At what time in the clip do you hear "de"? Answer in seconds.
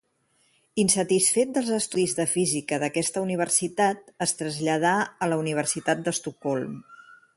2.19-2.25